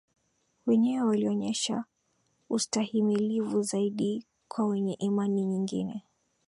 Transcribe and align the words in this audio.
wenyewe 0.65 1.07
walionyesha 1.07 1.83
ustahimilivu 2.49 3.61
zaidi 3.61 4.25
kwa 4.47 4.65
wenye 4.67 4.93
imani 4.93 5.45
nyingine 5.45 6.03